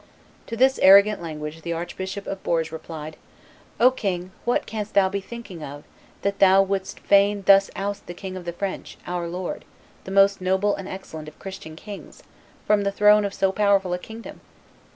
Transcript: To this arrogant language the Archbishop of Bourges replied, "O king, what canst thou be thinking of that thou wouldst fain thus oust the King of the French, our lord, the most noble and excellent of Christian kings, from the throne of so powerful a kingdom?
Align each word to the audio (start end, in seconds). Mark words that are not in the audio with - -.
To 0.47 0.57
this 0.57 0.79
arrogant 0.81 1.21
language 1.21 1.61
the 1.61 1.73
Archbishop 1.73 2.25
of 2.25 2.41
Bourges 2.41 2.71
replied, 2.71 3.17
"O 3.79 3.91
king, 3.91 4.31
what 4.45 4.65
canst 4.65 4.95
thou 4.95 5.09
be 5.09 5.21
thinking 5.21 5.61
of 5.63 5.83
that 6.23 6.39
thou 6.39 6.63
wouldst 6.63 6.99
fain 7.01 7.43
thus 7.45 7.69
oust 7.75 8.07
the 8.07 8.15
King 8.15 8.35
of 8.35 8.45
the 8.45 8.51
French, 8.53 8.97
our 9.05 9.27
lord, 9.27 9.63
the 10.05 10.09
most 10.09 10.41
noble 10.41 10.73
and 10.73 10.87
excellent 10.87 11.27
of 11.27 11.37
Christian 11.37 11.75
kings, 11.75 12.23
from 12.65 12.81
the 12.81 12.91
throne 12.91 13.23
of 13.23 13.33
so 13.35 13.51
powerful 13.51 13.93
a 13.93 13.99
kingdom? 13.99 14.41